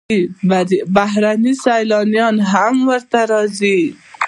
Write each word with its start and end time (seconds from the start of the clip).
بهرني 0.95 1.53
سیلانیان 1.63 2.35
هم 2.51 2.75
ورته 2.89 3.19
راځي. 3.31 3.79